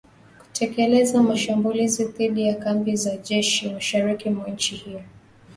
kutekeleza 0.39 1.23
mashambulizi 1.23 2.05
dhidi 2.05 2.47
ya 2.47 2.55
kambi 2.55 2.95
za 2.95 3.17
jeshi 3.17 3.69
mashariki 3.73 4.29
mwa 4.29 4.47
nchi 4.49 4.75
hiyo, 4.75 5.01